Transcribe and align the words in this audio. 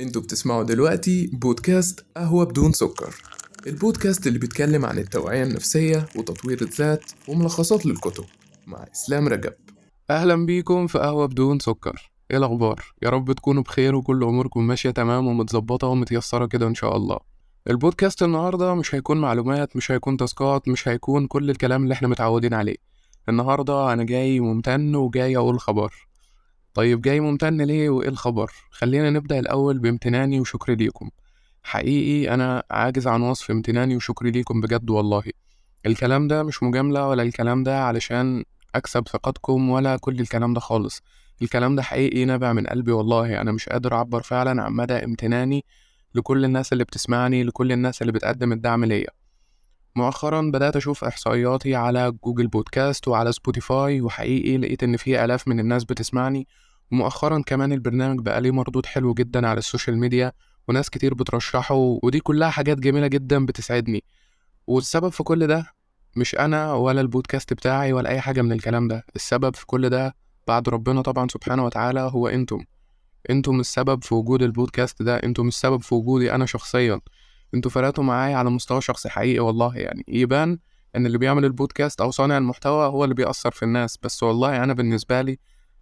أنتوا 0.00 0.22
بتسمعوا 0.22 0.62
دلوقتي 0.62 1.26
بودكاست 1.32 2.06
قهوة 2.16 2.44
بدون 2.44 2.72
سكر. 2.72 3.14
البودكاست 3.66 4.26
اللي 4.26 4.38
بيتكلم 4.38 4.84
عن 4.84 4.98
التوعية 4.98 5.42
النفسية 5.42 6.06
وتطوير 6.16 6.62
الذات 6.62 7.04
وملخصات 7.28 7.86
للكتب. 7.86 8.24
مع 8.66 8.86
إسلام 8.94 9.28
رجب. 9.28 9.52
أهلا 10.10 10.46
بيكم 10.46 10.86
في 10.86 10.98
قهوة 10.98 11.26
بدون 11.26 11.58
سكر. 11.58 12.10
إيه 12.30 12.36
الأخبار؟ 12.36 12.84
يا 13.02 13.10
رب 13.10 13.32
تكونوا 13.32 13.62
بخير 13.62 13.94
وكل 13.94 14.24
أموركم 14.24 14.66
ماشية 14.66 14.90
تمام 14.90 15.26
ومتظبطة 15.26 15.86
ومتيسرة 15.86 16.46
كده 16.46 16.66
إن 16.66 16.74
شاء 16.74 16.96
الله. 16.96 17.18
البودكاست 17.70 18.22
النهاردة 18.22 18.74
مش 18.74 18.94
هيكون 18.94 19.20
معلومات 19.20 19.76
مش 19.76 19.90
هيكون 19.92 20.16
تاسكات 20.16 20.68
مش 20.68 20.88
هيكون 20.88 21.26
كل 21.26 21.50
الكلام 21.50 21.82
اللي 21.82 21.92
إحنا 21.94 22.08
متعودين 22.08 22.54
عليه. 22.54 22.76
النهاردة 23.28 23.92
أنا 23.92 24.04
جاي 24.04 24.40
ممتن 24.40 24.94
وجاي 24.94 25.36
أقول 25.36 25.60
خبر. 25.60 26.08
طيب 26.74 27.00
جاي 27.02 27.20
ممتن 27.20 27.62
ليه 27.62 27.88
وإيه 27.90 28.08
الخبر؟ 28.08 28.52
خلينا 28.70 29.10
نبدأ 29.10 29.38
الأول 29.38 29.78
بامتناني 29.78 30.40
وشكري 30.40 30.74
ليكم. 30.74 31.10
حقيقي 31.62 32.34
أنا 32.34 32.62
عاجز 32.70 33.06
عن 33.06 33.22
وصف 33.22 33.50
امتناني 33.50 33.96
وشكري 33.96 34.30
ليكم 34.30 34.60
بجد 34.60 34.90
والله. 34.90 35.22
الكلام 35.86 36.28
ده 36.28 36.42
مش 36.42 36.62
مجاملة 36.62 37.08
ولا 37.08 37.22
الكلام 37.22 37.62
ده 37.62 37.84
علشان 37.84 38.44
أكسب 38.74 39.08
ثقتكم 39.08 39.70
ولا 39.70 39.96
كل 39.96 40.20
الكلام 40.20 40.54
ده 40.54 40.60
خالص. 40.60 41.02
الكلام 41.42 41.76
ده 41.76 41.82
حقيقي 41.82 42.24
نابع 42.24 42.52
من 42.52 42.66
قلبي 42.66 42.92
والله. 42.92 43.40
أنا 43.40 43.52
مش 43.52 43.68
قادر 43.68 43.94
أعبر 43.94 44.22
فعلا 44.22 44.62
عن 44.62 44.72
مدى 44.72 44.94
امتناني 44.94 45.64
لكل 46.14 46.44
الناس 46.44 46.72
اللي 46.72 46.84
بتسمعني 46.84 47.44
لكل 47.44 47.72
الناس 47.72 48.02
اللي 48.02 48.12
بتقدم 48.12 48.52
الدعم 48.52 48.84
ليا. 48.84 49.10
مؤخرا 49.96 50.40
بدأت 50.40 50.76
أشوف 50.76 51.04
إحصائياتي 51.04 51.74
على 51.74 52.12
Google 52.24 52.46
Podcasts 52.46 53.08
وعلى 53.08 53.32
Spotify 53.32 54.00
وحقيقي 54.00 54.56
لقيت 54.56 54.82
إن 54.82 54.96
في 54.96 55.24
آلاف 55.24 55.48
من 55.48 55.60
الناس 55.60 55.84
بتسمعني 55.84 56.46
ومؤخرا 56.94 57.42
كمان 57.46 57.72
البرنامج 57.72 58.20
بقى 58.20 58.40
ليه 58.40 58.50
مردود 58.50 58.86
حلو 58.86 59.14
جدا 59.14 59.48
على 59.48 59.58
السوشيال 59.58 59.98
ميديا 59.98 60.32
وناس 60.68 60.90
كتير 60.90 61.14
بترشحه 61.14 61.74
ودي 61.74 62.20
كلها 62.20 62.50
حاجات 62.50 62.78
جميلة 62.78 63.06
جدا 63.06 63.46
بتسعدني. 63.46 64.04
والسبب 64.66 65.08
في 65.08 65.22
كل 65.22 65.46
ده 65.46 65.66
مش 66.16 66.34
أنا 66.34 66.74
ولا 66.74 67.00
البودكاست 67.00 67.52
بتاعي 67.52 67.92
ولا 67.92 68.10
أي 68.10 68.20
حاجة 68.20 68.42
من 68.42 68.52
الكلام 68.52 68.88
ده. 68.88 69.04
السبب 69.16 69.56
في 69.56 69.66
كل 69.66 69.88
ده 69.90 70.14
بعد 70.46 70.68
ربنا 70.68 71.02
طبعا 71.02 71.28
سبحانه 71.28 71.64
وتعالى 71.64 72.00
هو 72.00 72.28
أنتم. 72.28 72.64
أنتم 73.30 73.60
السبب 73.60 74.04
في 74.04 74.14
وجود 74.14 74.42
البودكاست 74.42 75.02
ده 75.02 75.16
أنتم 75.16 75.48
السبب 75.48 75.82
في 75.82 75.94
وجودي 75.94 76.32
أنا 76.34 76.46
شخصيا. 76.46 77.00
أنتوا 77.54 77.70
فرقتوا 77.70 78.04
معايا 78.04 78.36
على 78.36 78.50
مستوى 78.50 78.80
شخصي 78.80 79.08
حقيقي 79.08 79.38
والله 79.38 79.76
يعني. 79.76 80.04
يبان 80.08 80.58
إن 80.96 81.06
اللي 81.06 81.18
بيعمل 81.18 81.44
البودكاست 81.44 82.00
أو 82.00 82.10
صانع 82.10 82.38
المحتوى 82.38 82.86
هو 82.86 83.04
اللي 83.04 83.14
بيأثر 83.14 83.50
في 83.50 83.62
الناس. 83.64 83.98
بس 84.02 84.22
والله 84.22 84.64
أنا 84.64 84.72
بالنسبة 84.72 85.22
لي 85.22 85.38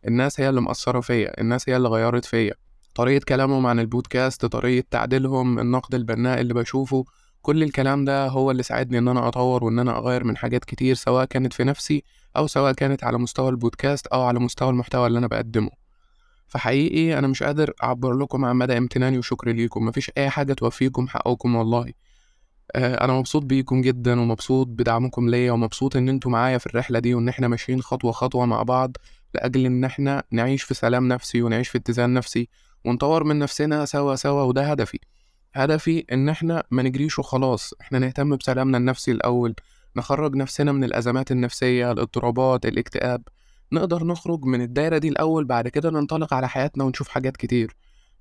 الناس 0.08 0.40
هي 0.40 0.48
اللي 0.48 0.60
مأثرة 0.60 1.00
فيا 1.00 1.40
الناس 1.40 1.68
هي 1.68 1.76
اللي 1.76 1.88
غيرت 1.88 2.24
فيا. 2.24 2.54
طريقة 2.94 3.24
كلامهم 3.28 3.66
عن 3.66 3.80
البودكاست 3.80 4.46
طريقة 4.46 4.86
تعديلهم 4.90 5.58
النقد 5.58 5.94
البناء 5.94 6.40
اللي 6.40 6.54
بشوفه 6.54 7.04
كل 7.42 7.62
الكلام 7.62 8.04
ده 8.04 8.28
هو 8.28 8.50
اللي 8.50 8.62
ساعدني 8.62 8.98
إن 8.98 9.08
أنا 9.08 9.28
أطور 9.28 9.64
وإن 9.64 9.78
أنا 9.78 9.98
أغير 9.98 10.24
من 10.24 10.36
حاجات 10.36 10.64
كتير 10.64 10.94
سواء 10.94 11.24
كانت 11.24 11.52
في 11.52 11.64
نفسي 11.64 12.04
أو 12.36 12.46
سواء 12.46 12.72
كانت 12.72 13.04
على 13.04 13.18
مستوى 13.18 13.48
البودكاست 13.48 14.06
أو 14.06 14.22
على 14.22 14.38
مستوى 14.40 14.70
المحتوى 14.70 15.06
اللي 15.06 15.18
أنا 15.18 15.26
بقدمه. 15.26 15.70
فحقيقي 16.46 17.18
أنا 17.18 17.26
مش 17.26 17.42
قادر 17.42 17.72
أعبر 17.82 18.12
لكم 18.12 18.44
عن 18.44 18.56
مدى 18.56 18.78
امتناني 18.78 19.18
وشكري 19.18 19.52
ليكم. 19.52 19.86
مفيش 19.86 20.10
أي 20.18 20.30
حاجة 20.30 20.52
توفيكم 20.52 21.08
حقكم 21.08 21.54
والله. 21.56 21.92
آه، 22.74 23.04
أنا 23.04 23.12
مبسوط 23.12 23.42
بيكم 23.42 23.80
جدا 23.80 24.20
ومبسوط 24.20 24.66
بدعمكم 24.66 25.28
ليا 25.28 25.52
ومبسوط 25.52 25.96
إن 25.96 26.08
أنتوا 26.08 26.30
معايا 26.30 26.58
في 26.58 26.66
الرحلة 26.66 26.98
دي 26.98 27.14
وإن 27.14 27.28
إحنا 27.28 27.48
ماشيين 27.48 27.82
خطوة 27.82 28.12
خطوة 28.12 28.46
مع 28.46 28.62
بعض. 28.62 28.96
لأجل 29.34 29.66
إن 29.66 29.84
إحنا 29.84 30.22
نعيش 30.30 30.62
في 30.62 30.74
سلام 30.74 31.08
نفسي 31.08 31.42
ونعيش 31.42 31.68
في 31.68 31.78
اتزان 31.78 32.14
نفسي 32.14 32.48
ونطور 32.84 33.24
من 33.24 33.38
نفسنا 33.38 33.84
سوا 33.84 34.14
سوا 34.14 34.42
وده 34.42 34.62
هدفي. 34.70 34.98
هدفي 35.54 36.04
إن 36.12 36.28
إحنا 36.28 36.62
ما 36.70 36.82
نجريش 36.82 37.18
وخلاص. 37.18 37.74
إحنا 37.80 37.98
نهتم 37.98 38.36
بسلامنا 38.36 38.78
النفسي 38.78 39.12
الأول 39.12 39.54
نخرج 39.96 40.36
نفسنا 40.36 40.72
من 40.72 40.84
الأزمات 40.84 41.30
النفسية 41.32 41.92
الاضطرابات 41.92 42.66
الاكتئاب. 42.66 43.22
نقدر 43.72 44.04
نخرج 44.04 44.44
من 44.44 44.60
الدايرة 44.62 44.98
دي 44.98 45.08
الأول 45.08 45.44
بعد 45.44 45.68
كده 45.68 45.90
ننطلق 45.90 46.34
على 46.34 46.48
حياتنا 46.48 46.84
ونشوف 46.84 47.08
حاجات 47.08 47.36
كتير. 47.36 47.76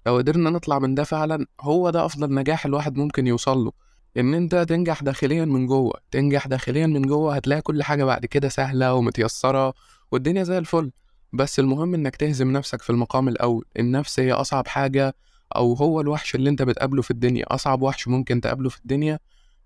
لو 0.06 0.18
قدرنا 0.18 0.50
نطلع 0.50 0.80
من 0.80 0.96
ده 0.96 1.04
فعلا 1.04 1.46
هو 1.62 1.90
ده 1.90 2.06
أفضل 2.06 2.34
نجاح 2.34 2.66
الواحد 2.66 2.98
ممكن 2.98 3.28
يوصل 3.28 3.58
له. 3.58 3.72
إن 4.18 4.34
أنت 4.34 4.56
تنجح 4.56 5.04
داخليا 5.04 5.46
من 5.46 5.66
جوه 5.66 5.94
تنجح 6.12 6.48
داخليا 6.48 6.88
من 6.88 7.02
جوه 7.02 7.36
هتلاقي 7.36 7.62
كل 7.62 7.84
حاجة 7.84 8.04
بعد 8.04 8.26
كده 8.26 8.50
سهلة 8.50 8.94
ومتيسرة 8.94 9.74
والدنيا 10.12 10.44
زي 10.44 10.58
الفل. 10.58 10.92
بس 11.34 11.60
المهم 11.60 11.94
إنك 11.94 12.16
تهزم 12.16 12.52
نفسك 12.52 12.82
في 12.82 12.90
المقام 12.90 13.28
الأول. 13.28 13.66
النفس 13.80 14.20
هي 14.20 14.32
أصعب 14.32 14.68
حاجة 14.68 15.16
أو 15.56 15.74
هو 15.74 16.02
الوحش 16.02 16.36
اللي 16.36 16.50
أنت 16.50 16.62
بتقابله 16.62 17.02
في 17.02 17.12
الدنيا. 17.12 17.46
أصعب 17.48 17.82
وحش 17.82 18.08
ممكن 18.08 18.42
تقابله 18.42 18.70
في 18.70 18.80
الدنيا 18.80 19.20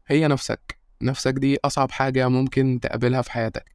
هي 0.08 0.28
نفسك. 0.28 0.78
نفسك 1.02 1.34
دي 1.34 1.58
أصعب 1.66 1.92
حاجة 1.92 2.28
ممكن 2.28 2.80
تقابلها 2.82 3.22
في 3.22 3.32
حياتك. 3.32 3.66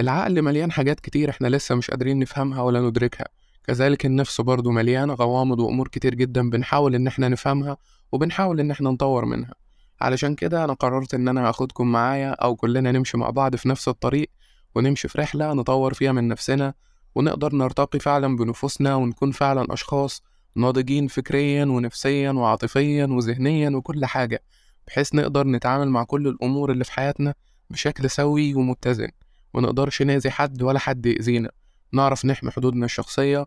العقل 0.00 0.42
مليان 0.42 0.72
حاجات 0.72 1.00
كتير 1.00 1.30
إحنا 1.30 1.48
لسه 1.48 1.74
مش 1.74 1.90
قادرين 1.90 2.18
نفهمها 2.18 2.62
ولا 2.62 2.80
ندركها. 2.80 3.26
كذلك 3.64 4.06
النفس 4.06 4.40
برضو 4.40 4.70
مليانة 4.70 5.14
غوامض 5.14 5.60
وأمور 5.60 5.88
كتير 5.88 6.14
جدا 6.14 6.50
بنحاول 6.50 6.94
إن 6.94 7.06
إحنا 7.06 7.28
نفهمها 7.28 7.76
وبنحاول 8.12 8.60
إن 8.60 8.70
إحنا 8.70 8.90
نطور 8.90 9.24
منها. 9.24 9.54
علشان 10.00 10.34
كده 10.34 10.64
أنا 10.64 10.72
قررت 10.72 11.14
إن 11.14 11.28
أنا 11.28 11.50
أخدكم 11.50 11.92
معايا 11.92 12.30
أو 12.30 12.56
كلنا 12.56 12.92
نمشي 12.92 13.16
مع 13.18 13.30
بعض 13.30 13.56
في 13.56 13.68
نفس 13.68 13.88
الطريق 13.88 14.30
ونمشي 14.74 15.08
في 15.08 15.18
رحلة 15.18 15.52
نطور 15.52 15.94
فيها 15.94 16.12
من 16.12 16.28
نفسنا 16.28 16.74
ونقدر 17.14 17.54
نرتقي 17.54 17.98
فعلا 17.98 18.36
بنفوسنا 18.36 18.94
ونكون 18.94 19.30
فعلا 19.30 19.66
أشخاص 19.70 20.22
ناضجين 20.56 21.06
فكريا 21.06 21.64
ونفسيا 21.64 22.30
وعاطفيا 22.30 23.06
وذهنيا 23.06 23.70
وكل 23.70 24.06
حاجة 24.06 24.42
بحيث 24.86 25.14
نقدر 25.14 25.46
نتعامل 25.46 25.88
مع 25.88 26.04
كل 26.04 26.28
الأمور 26.28 26.72
اللي 26.72 26.84
في 26.84 26.92
حياتنا 26.92 27.34
بشكل 27.70 28.10
سوي 28.10 28.54
ومتزن. 28.54 29.08
منقدرش 29.54 30.02
نأذي 30.02 30.30
حد 30.30 30.62
ولا 30.62 30.78
حد 30.78 31.06
يأذينا. 31.06 31.50
نعرف 31.92 32.24
نحمي 32.24 32.50
حدودنا 32.50 32.84
الشخصية 32.84 33.46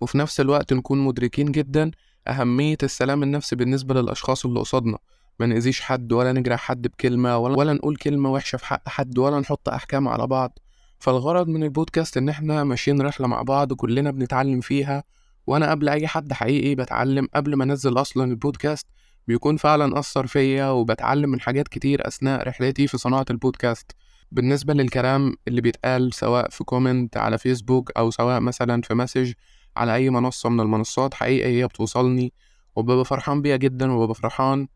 وفي 0.00 0.18
نفس 0.18 0.40
الوقت 0.40 0.72
نكون 0.72 0.98
مدركين 0.98 1.52
جدا 1.52 1.90
أهمية 2.28 2.76
السلام 2.82 3.22
النفسي 3.22 3.56
بالنسبة 3.56 3.94
للأشخاص 3.94 4.46
اللي 4.46 4.60
قصادنا. 4.60 4.98
ما 5.40 5.46
نأذيش 5.46 5.80
حد 5.80 6.12
ولا 6.12 6.32
نجرح 6.32 6.60
حد 6.60 6.82
بكلمة 6.86 7.38
ولا, 7.38 7.58
ولا 7.58 7.72
نقول 7.72 7.96
كلمة 7.96 8.32
وحشة 8.32 8.56
في 8.56 8.66
حق 8.66 8.88
حد 8.88 9.18
ولا 9.18 9.40
نحط 9.40 9.68
أحكام 9.68 10.08
على 10.08 10.26
بعض. 10.26 10.58
فالغرض 10.98 11.48
من 11.48 11.62
البودكاست 11.62 12.16
إن 12.16 12.28
إحنا 12.28 12.64
ماشيين 12.64 13.02
رحلة 13.02 13.26
مع 13.26 13.42
بعض 13.42 13.72
كلنا 13.72 14.10
بنتعلم 14.10 14.60
فيها 14.60 15.04
وأنا 15.46 15.70
قبل 15.70 15.88
أي 15.88 16.06
حد 16.06 16.32
حقيقي 16.32 16.74
بتعلم 16.74 17.28
قبل 17.34 17.54
ما 17.54 17.64
أنزل 17.64 18.00
أصلا 18.00 18.24
البودكاست 18.24 18.86
بيكون 19.28 19.56
فعلا 19.56 19.98
أثر 19.98 20.26
فيا 20.26 20.66
وبتعلم 20.70 21.30
من 21.30 21.40
حاجات 21.40 21.68
كتير 21.68 22.08
أثناء 22.08 22.48
رحلتي 22.48 22.86
في 22.86 22.98
صناعة 22.98 23.26
البودكاست. 23.30 23.92
بالنسبة 24.32 24.74
للكلام 24.74 25.34
اللي 25.48 25.60
بيتقال 25.60 26.14
سواء 26.14 26.50
في 26.50 26.64
comment 26.64 27.16
على 27.16 27.38
فيسبوك 27.38 27.90
أو 27.96 28.10
سواء 28.10 28.40
مثلا 28.40 28.82
في 28.82 28.94
message 28.94 29.32
على 29.76 29.94
أي 29.94 30.10
منصة 30.10 30.48
من 30.48 30.60
المنصات 30.60 31.14
حقيقة 31.14 31.48
هي 31.48 31.66
بتوصلني 31.66 32.32
وببقى 32.76 33.04
فرحان 33.04 33.42
بيها 33.42 33.56
جدا 33.56 33.92
وببقى 33.92 34.14
فرحان 34.14 34.68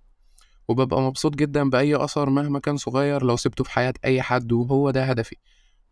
وببقى 0.69 1.01
مبسوط 1.03 1.35
جدا 1.35 1.71
بأي 1.71 2.05
أثر 2.05 2.31
مهما 2.31 2.59
كان 2.59 2.77
صغير 2.77 3.25
لو 3.25 3.37
سبته 3.37 3.65
في 3.65 3.71
حياة 3.71 3.95
أي 4.05 4.23
حد 4.23 4.53
وهو 4.53 4.91
ده 4.91 5.05
هدفي. 5.05 5.37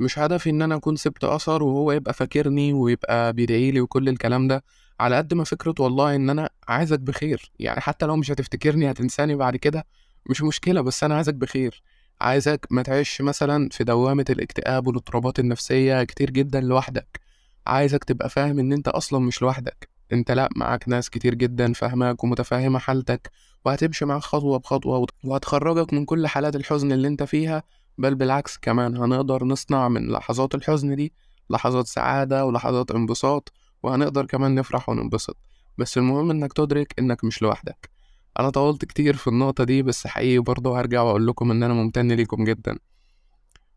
مش 0.01 0.19
هدفي 0.19 0.51
إن 0.51 0.63
أنا 0.63 0.75
أكون 0.75 0.97
سبت 0.97 1.25
أثر 1.25 1.63
وهو 1.63 1.93
يبقى 1.93 2.13
فاكرني 2.15 2.73
ويبقى 2.73 3.33
بيدعيلي 3.33 3.81
وكل 3.81 4.09
الكلام 4.09 4.49
ده 4.49 4.65
على 5.01 5.17
قد 5.17 5.35
ما 5.35 5.45
فكرة 5.45 5.75
والله 5.81 6.15
إن 6.17 6.31
أنا 6.31 6.51
عايزك 6.69 7.01
بخير. 7.01 7.51
يعني 7.59 7.81
حتى 7.81 8.07
لو 8.07 8.17
مش 8.17 8.31
هتفتكرني 8.31 8.91
هتنساني 8.91 9.35
بعد 9.35 9.57
كده 9.57 9.87
مش 10.31 10.43
مشكلة 10.43 10.81
بس 10.81 11.05
أنا 11.05 11.15
عايزك 11.15 11.35
بخير. 11.35 11.83
عايزك 12.21 12.67
ما 12.71 12.83
تعيش 12.83 13.21
مثلا 13.21 13.69
في 13.73 13.85
دوامة 13.85 14.25
الاكتئاب 14.31 14.87
والاضطرابات 14.87 15.39
النفسية 15.39 16.05
كتير 16.05 16.31
جدا 16.31 16.61
لوحدك. 16.61 17.21
عايزك 17.67 18.05
تبقى 18.05 18.29
فاهم 18.31 18.59
إن 18.59 18.73
أنت 18.73 18.89
أصلا 18.89 19.19
مش 19.21 19.43
لوحدك. 19.43 19.89
أنت 20.13 20.31
لأ 20.31 20.49
معاك 20.57 20.89
ناس 20.89 21.11
كتير 21.11 21.35
جدا 21.35 21.73
فاهماك 21.73 22.25
ومتفاهمة 22.25 22.79
حالتك 22.79 23.31
وهتمشي 23.65 24.05
معاك 24.05 24.23
خطوة 24.23 24.59
بخطوة 24.59 25.07
وهتخرجك 25.25 25.93
من 25.93 26.05
كل 26.05 26.27
حالات 26.27 26.57
الحزن 26.57 26.93
اللي 26.93 27.09
أنت 27.09 27.23
فيها 27.23 27.63
بل 27.99 28.15
بالعكس 28.15 28.59
كمان 28.59 28.97
هنقدر 28.97 29.45
نصنع 29.45 29.89
من 29.89 30.09
لحظات 30.09 30.55
الحزن 30.55 30.97
دي 30.97 31.13
لحظات 31.51 31.87
سعادة 31.87 32.47
ولحظات 32.47 32.91
انبساط 32.91 33.53
وهنقدر 33.83 34.27
كمان 34.27 34.55
نفرح 34.55 34.89
وننبسط. 34.89 35.37
بس 35.79 35.99
المهم 35.99 36.31
إنك 36.31 36.53
تدرك 36.53 36.95
إنك 36.99 37.25
مش 37.25 37.43
لوحدك. 37.43 37.91
أنا 38.41 38.51
طولت 38.51 38.85
كتير 38.85 39.17
في 39.17 39.27
النقطة 39.27 39.65
دي 39.65 39.83
بس 39.83 40.07
حقيقي 40.07 40.39
برضه 40.39 40.81
هرجع 40.81 41.03
وأقول 41.03 41.27
لكم 41.27 41.51
إن 41.51 41.63
أنا 41.63 41.75
ممتن 41.75 42.13
ليكم 42.13 42.45
جدا. 42.45 42.79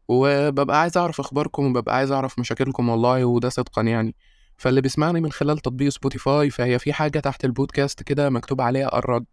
وببقى 0.08 0.82
عايز 0.82 0.98
أعرف 0.98 1.20
أخباركم 1.20 1.66
وببقى 1.66 1.96
عايز 1.96 2.12
أعرف 2.12 2.40
مشاكلكم 2.40 2.90
والله 2.90 3.26
وده 3.26 3.50
صدقا 3.50 3.82
يعني. 3.82 4.16
فاللي 4.58 4.82
بيسمعني 4.82 5.22
من 5.22 5.32
خلال 5.32 5.58
تطبيق 5.58 5.90
سبوتيفاي 5.90 6.50
فهي 6.50 6.80
في 6.80 6.94
حاجة 6.94 7.20
تحت 7.20 7.46
البودكاست 7.46 8.04
كده 8.04 8.30
مكتوب 8.30 8.62
عليها 8.62 8.98
الرد. 8.98 9.26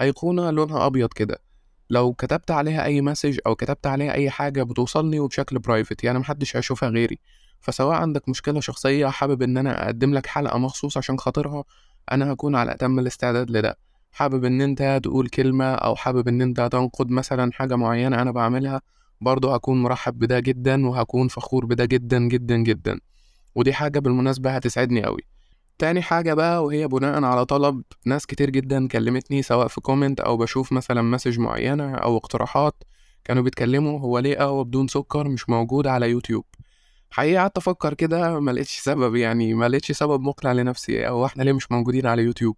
أيقونة 0.00 0.50
لونها 0.50 0.86
أبيض 0.86 1.08
كده. 1.12 1.45
لو 1.90 2.12
كتبت 2.12 2.50
عليها 2.50 2.84
أي 2.84 3.00
message 3.00 3.38
أو 3.46 3.54
كتبت 3.54 3.86
عليها 3.86 4.12
أي 4.12 4.30
حاجة 4.30 4.62
بتوصلني 4.62 5.20
وبشكل 5.20 5.58
private 5.58 6.04
يعني 6.04 6.18
محدش 6.18 6.56
هيشوفها 6.56 6.88
غيري. 6.88 7.18
فسواء 7.60 7.96
عندك 7.96 8.28
مشكلة 8.28 8.60
شخصية 8.60 9.06
حابب 9.06 9.42
إن 9.42 9.56
أنا 9.56 9.84
أقدم 9.84 10.14
لك 10.14 10.26
حلقة 10.26 10.58
مخصوص 10.58 10.96
عشان 10.96 11.18
خاطرها 11.18 11.64
أنا 12.12 12.32
هكون 12.32 12.54
على 12.54 12.72
أتم 12.72 12.98
الاستعداد 12.98 13.50
لده. 13.50 13.78
حابب 14.12 14.44
إن 14.44 14.60
أنت 14.60 15.00
تقول 15.02 15.28
كلمة 15.28 15.64
أو 15.74 15.96
حابب 15.96 16.28
إن 16.28 16.42
أنت 16.42 16.60
تنقد 16.60 17.10
مثلا 17.10 17.52
حاجة 17.52 17.76
معينة 17.76 18.22
أنا 18.22 18.30
بعملها 18.30 18.80
برضه 19.20 19.54
هكون 19.54 19.82
مرحب 19.82 20.18
بده 20.18 20.40
جدا 20.40 20.86
وهكون 20.86 21.28
فخور 21.28 21.66
بده 21.66 21.84
جدا 21.84 22.18
جدا 22.18 22.56
جدا. 22.56 23.00
ودي 23.54 23.72
حاجة 23.72 23.98
بالمناسبة 23.98 24.50
هتسعدني 24.50 25.04
قوي 25.04 25.35
تاني 25.78 26.02
حاجة 26.02 26.34
بقى 26.34 26.64
وهي 26.64 26.88
بناء 26.88 27.24
على 27.24 27.44
طلب 27.44 27.82
ناس 28.06 28.26
كتير 28.26 28.50
جدا 28.50 28.88
كلمتني 28.88 29.42
سواء 29.42 29.68
في 29.68 29.80
comment 29.80 30.20
أو 30.20 30.36
بشوف 30.36 30.72
مثلا 30.72 31.02
message 31.02 31.38
معينة 31.38 31.94
أو 31.94 32.16
اقتراحات 32.16 32.84
كانوا 33.24 33.42
بيتكلموا 33.42 34.00
هو 34.00 34.18
ليه 34.18 34.36
قهوة 34.38 34.64
بدون 34.64 34.88
سكر 34.88 35.28
مش 35.28 35.48
موجود 35.48 35.86
على 35.86 36.10
يوتيوب. 36.10 36.44
حقيقة 37.10 37.40
قعدت 37.40 37.56
أفكر 37.56 37.94
كده 37.94 38.40
ملقتش 38.40 38.78
سبب 38.78 39.14
يعني 39.16 39.54
ملقتش 39.54 39.92
سبب 39.92 40.20
مقنع 40.20 40.52
لنفسي 40.52 41.08
أو 41.08 41.26
إحنا 41.26 41.42
ليه 41.42 41.52
مش 41.52 41.72
موجودين 41.72 42.06
على 42.06 42.22
يوتيوب. 42.22 42.56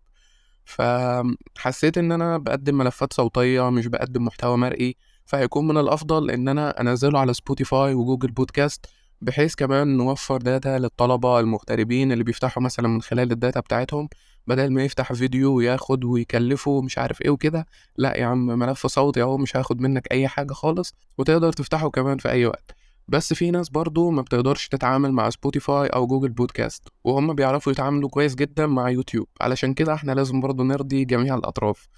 فحسيت 0.64 1.98
إن 1.98 2.12
أنا 2.12 2.38
بقدم 2.38 2.78
ملفات 2.78 3.12
صوتية 3.12 3.70
مش 3.70 3.86
بقدم 3.86 4.24
محتوى 4.24 4.56
مرئي 4.56 4.96
فهيكون 5.24 5.68
من 5.68 5.78
الأفضل 5.78 6.30
إن 6.30 6.48
أنا 6.48 6.80
أنزله 6.80 7.18
على 7.18 7.34
Spotify 7.34 7.94
و 7.94 8.00
Google 8.00 8.30
Podcasts 8.30 8.86
بحيث 9.20 9.54
كمان 9.54 9.96
نوفر 9.96 10.36
data 10.36 10.78
للطلبة 10.78 11.40
المغتربين 11.40 12.12
اللي 12.12 12.24
بيفتحوا 12.24 12.62
مثلا 12.62 12.88
من 12.88 13.02
خلال 13.02 13.32
ال 13.32 13.38
data 13.38 13.60
بتاعتهم 13.60 14.08
بدل 14.46 14.72
ما 14.72 14.84
يفتح 14.84 15.12
فيديو 15.12 15.54
وياخد 15.54 16.04
ويكلفه 16.04 16.80
مش 16.80 16.98
عارف 16.98 17.22
إيه 17.22 17.30
وكده 17.30 17.66
لأ 17.96 18.16
يا 18.16 18.26
عم 18.26 18.46
ملف 18.46 18.86
صوتي 18.86 19.22
أهو 19.22 19.38
مش 19.38 19.56
هاخد 19.56 19.80
منك 19.80 20.12
أي 20.12 20.28
حاجة 20.28 20.52
خالص 20.52 20.94
وتقدر 21.18 21.52
تفتحه 21.52 21.90
كمان 21.90 22.18
في 22.18 22.28
أي 22.30 22.46
وقت. 22.46 22.74
بس 23.08 23.34
في 23.34 23.50
ناس 23.50 23.68
برضو 23.68 24.10
ما 24.10 24.22
بتقدرش 24.22 24.68
تتعامل 24.68 25.12
مع 25.12 25.30
Spotify 25.30 25.86
أو 25.88 26.06
Google 26.06 26.28
Podcasts 26.28 26.88
وهم 27.04 27.34
بيعرفوا 27.34 27.72
يتعاملوا 27.72 28.08
كويس 28.08 28.34
جدا 28.34 28.66
مع 28.66 28.90
يوتيوب 28.90 29.26
علشان 29.40 29.74
كده 29.74 29.94
إحنا 29.94 30.12
لازم 30.12 30.40
برضو 30.40 30.64
نرضي 30.64 31.04
جميع 31.04 31.34
الأطراف. 31.34 31.88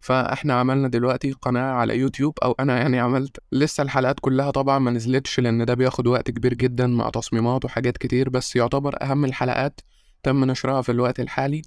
فاحنا 0.00 0.54
عملنا 0.54 0.88
دلوقتي 0.88 1.32
قناة 1.32 1.72
على 1.72 1.98
يوتيوب 1.98 2.38
أو 2.44 2.54
أنا 2.60 2.78
يعني 2.78 2.98
عملت 2.98 3.36
لسه 3.52 3.82
الحلقات 3.82 4.20
كلها 4.20 4.50
طبعا 4.50 4.78
ما 4.78 4.90
نزلتش 4.90 5.40
لأن 5.40 5.64
ده 5.64 5.74
بياخد 5.74 6.06
وقت 6.06 6.30
كبير 6.30 6.54
جدا 6.54 6.86
مع 6.86 7.10
تصميمات 7.10 7.64
وحاجات 7.64 7.98
كتير 7.98 8.28
بس 8.28 8.56
يعتبر 8.56 9.02
أهم 9.02 9.24
الحلقات 9.24 9.80
تم 10.22 10.44
نشرها 10.44 10.82
في 10.82 10.92
الوقت 10.92 11.20
الحالي. 11.20 11.62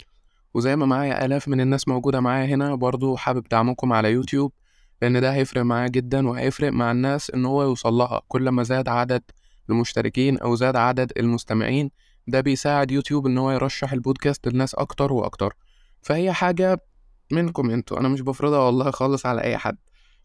وزي 0.53 0.75
ما 0.75 0.85
معايا 0.85 1.25
آلاف 1.25 1.47
من 1.47 1.61
الناس 1.61 1.87
موجودة 1.87 2.19
معايا 2.19 2.45
هنا 2.45 2.75
برضو 2.75 3.15
حابب 3.15 3.47
دعمكم 3.51 3.93
على 3.93 4.11
يوتيوب 4.11 4.51
لأن 5.01 5.21
ده 5.21 5.33
هيفرق 5.33 5.61
معايا 5.61 5.87
جدا 5.87 6.27
وهيفرق 6.27 6.71
مع 6.71 6.91
الناس 6.91 7.31
إن 7.31 7.45
هو 7.45 7.63
يوصل 7.63 7.93
لها. 7.93 8.21
كل 8.27 8.49
ما 8.49 8.63
زاد 8.63 8.89
عدد 8.89 9.23
المشتركين 9.69 10.37
أو 10.37 10.55
زاد 10.55 10.75
عدد 10.75 11.11
المستمعين 11.17 11.91
ده 12.27 12.41
بيساعد 12.41 12.91
يوتيوب 12.91 13.27
إن 13.27 13.37
هو 13.37 13.51
يرشح 13.51 13.93
البودكاست 13.93 14.47
للناس 14.47 14.75
أكتر 14.75 15.13
وأكتر. 15.13 15.53
فهي 16.01 16.33
حاجة 16.33 16.79
منكم 17.33 17.69
أنتوا. 17.69 17.99
أنا 17.99 18.09
مش 18.09 18.21
بفرضها 18.21 18.59
والله 18.59 18.91
خالص 18.91 19.25
على 19.25 19.41
أي 19.41 19.57
حد. 19.57 19.77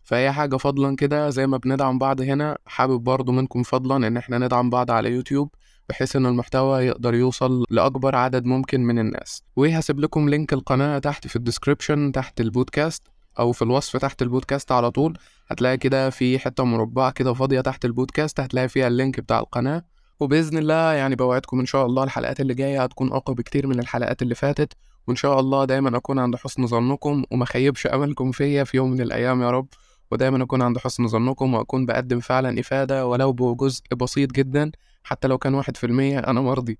فهي 0.04 0.32
حاجة 0.32 0.56
فضلا 0.56 0.96
كده 0.96 1.30
زي 1.30 1.46
ما 1.46 1.56
بندعم 1.56 1.98
بعض 1.98 2.20
هنا 2.20 2.58
حابب 2.66 3.00
برضو 3.04 3.32
منكم 3.32 3.62
فضلا 3.62 4.06
إن 4.06 4.16
إحنا 4.16 4.38
ندعم 4.38 4.70
بعض 4.70 4.90
على 4.90 5.10
يوتيوب 5.10 5.50
بحيث 5.88 6.16
إن 6.16 6.26
المحتوى 6.26 6.84
يقدر 6.86 7.14
يوصل 7.14 7.64
لأكبر 7.70 8.16
عدد 8.16 8.44
ممكن 8.44 8.80
من 8.80 8.98
الناس. 8.98 9.42
وهسيب 9.56 10.00
لكم 10.00 10.28
link 10.28 10.52
القناة 10.52 10.98
تحت 10.98 11.26
في 11.26 11.36
ال 11.36 11.43
description 11.43 12.12
تحت 12.12 12.40
البودكاست 12.40 13.02
أو 13.38 13.52
في 13.52 13.62
الوصف 13.62 13.96
تحت 13.96 14.22
البودكاست 14.22 14.72
على 14.72 14.90
طول. 14.90 15.18
هتلاقي 15.48 15.76
كده 15.76 16.10
في 16.10 16.38
حتة 16.38 16.64
مربعه 16.64 17.10
كده 17.10 17.34
فاضية 17.34 17.60
تحت 17.60 17.84
البودكاست 17.84 18.40
هتلاقي 18.40 18.68
فيها 18.68 18.86
ال 18.88 18.95
link 18.95 19.20
بتاع 19.20 19.38
القناة. 19.38 19.82
وبإذن 20.20 20.58
الله 20.58 20.92
يعني 20.92 21.16
بوعدكم 21.16 21.60
إن 21.60 21.66
شاء 21.66 21.86
الله 21.86 22.04
الحلقات 22.04 22.40
اللي 22.40 22.54
جاية 22.54 22.82
هتكون 22.82 23.12
أقوى 23.12 23.36
بكتير 23.36 23.66
من 23.66 23.78
الحلقات 23.80 24.22
اللي 24.22 24.34
فاتت. 24.34 24.72
وإن 25.08 25.16
شاء 25.16 25.40
الله 25.40 25.64
دايما 25.64 25.96
أكون 25.96 26.18
عند 26.18 26.36
حسن 26.36 26.66
ظنكم 26.66 27.24
وما 27.30 27.44
خيبش 27.44 27.86
أملكم 27.86 28.32
فيا 28.32 28.64
في 28.64 28.76
يوم 28.76 28.90
من 28.90 29.00
الأيام 29.00 29.42
يا 29.42 29.50
رب. 29.50 29.68
ودايما 30.10 30.42
أكون 30.42 30.62
عند 30.62 30.78
حسن 30.78 31.06
ظنكم 31.08 31.54
وأكون 31.54 31.86
بقدم 31.86 32.20
فعلا 32.20 32.60
إفادة 32.60 33.06
ولو 33.06 33.32
بجزء 33.32 33.82
بسيط 33.96 34.32
جدا 34.32 34.70
حتى 35.04 35.28
لو 35.28 35.38
كان 35.38 35.54
واحد 35.54 35.76
في 35.76 35.86
المية 35.86 36.18
أنا 36.18 36.40
مرضي. 36.40 36.78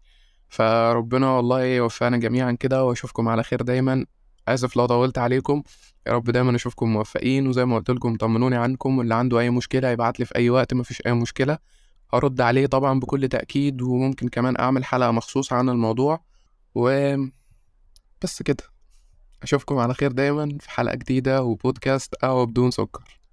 فربنا 0.48 1.30
والله 1.30 1.64
يوفقنا 1.64 2.16
جميعا 2.16 2.52
كده 2.52 2.84
وأشوفكم 2.84 3.28
على 3.28 3.42
خير 3.42 3.62
دايما. 3.62 4.06
آسف 4.48 4.76
لو 4.76 4.86
طولت 4.86 5.18
عليكم. 5.18 5.62
يا 6.06 6.12
رب 6.12 6.24
دايما 6.24 6.56
أشوفكم 6.56 6.92
موفقين 6.92 7.46
وزي 7.46 7.64
ما 7.64 7.76
قلت 7.76 7.90
لكم 7.90 8.16
طمنوني 8.16 8.56
عنكم 8.56 8.98
واللي 8.98 9.14
عنده 9.14 9.40
أي 9.40 9.50
مشكلة 9.50 9.88
يبعت 9.88 10.20
لي 10.20 10.26
في 10.26 10.36
أي 10.36 10.50
وقت 10.50 10.74
مفيش 10.74 11.02
أي 11.06 11.12
مشكلة. 11.12 11.58
هرد 12.14 12.40
عليه 12.40 12.66
طبعا 12.66 13.00
بكل 13.00 13.28
تأكيد 13.28 13.82
وممكن 13.82 14.28
كمان 14.28 14.56
أعمل 14.58 14.84
حلقة 14.84 15.10
مخصوصة 15.10 15.56
عن 15.56 15.68
الموضوع. 15.68 16.20
و 16.74 17.16
بس 18.22 18.42
كده. 18.42 18.64
أشوفكم 19.42 19.78
على 19.78 19.94
خير 19.94 20.12
دايما 20.12 20.58
في 20.60 20.70
حلقة 20.70 20.94
جديدة 20.94 21.42
وبودكاست 21.42 22.14
قهوة 22.14 22.46
بدون 22.46 22.70
سكر. 22.70 23.17